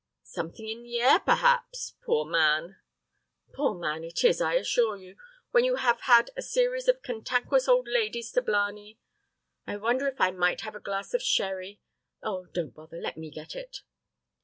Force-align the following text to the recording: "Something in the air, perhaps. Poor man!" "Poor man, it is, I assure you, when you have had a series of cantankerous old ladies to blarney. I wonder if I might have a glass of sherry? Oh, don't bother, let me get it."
"Something 0.23 0.67
in 0.67 0.81
the 0.81 0.97
air, 0.99 1.19
perhaps. 1.19 1.93
Poor 2.03 2.25
man!" 2.25 2.77
"Poor 3.53 3.75
man, 3.75 4.03
it 4.03 4.23
is, 4.23 4.41
I 4.41 4.55
assure 4.55 4.97
you, 4.97 5.15
when 5.51 5.63
you 5.63 5.75
have 5.75 6.01
had 6.01 6.31
a 6.35 6.41
series 6.41 6.87
of 6.87 7.03
cantankerous 7.03 7.67
old 7.67 7.87
ladies 7.87 8.31
to 8.31 8.41
blarney. 8.41 8.99
I 9.67 9.77
wonder 9.77 10.07
if 10.07 10.19
I 10.19 10.31
might 10.31 10.61
have 10.61 10.73
a 10.73 10.79
glass 10.79 11.13
of 11.13 11.21
sherry? 11.21 11.81
Oh, 12.23 12.47
don't 12.47 12.73
bother, 12.73 12.99
let 12.99 13.15
me 13.15 13.29
get 13.29 13.55
it." 13.55 13.83